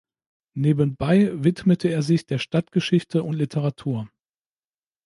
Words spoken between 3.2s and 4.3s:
und Literatur.